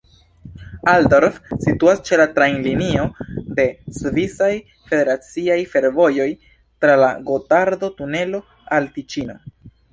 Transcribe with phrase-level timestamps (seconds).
[0.93, 3.05] Altdorf situas ĉe la trajnlinio
[3.61, 3.67] de
[3.99, 4.49] Svisaj
[4.95, 8.45] Federaciaj Fervojoj tra la Gotardo-tunelo
[8.81, 9.41] al Tiĉino.